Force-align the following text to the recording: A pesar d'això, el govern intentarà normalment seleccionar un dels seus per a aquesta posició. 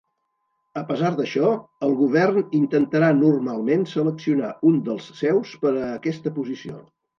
A 0.79 0.81
pesar 0.91 1.11
d'això, 1.19 1.51
el 1.87 1.93
govern 1.99 2.39
intentarà 2.61 3.11
normalment 3.19 3.85
seleccionar 3.93 4.51
un 4.73 4.83
dels 4.91 5.13
seus 5.23 5.55
per 5.67 5.77
a 5.77 5.93
aquesta 6.01 6.37
posició. 6.43 6.83